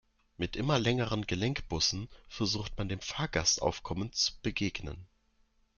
Mit 0.35 0.55
immer 0.55 0.79
längeren 0.79 1.27
Gelenkbussen 1.27 2.09
versucht 2.27 2.75
man, 2.75 2.89
dem 2.89 3.01
Fahrgastaufkommen 3.01 4.11
zu 4.11 4.31
begegnen. 4.41 5.05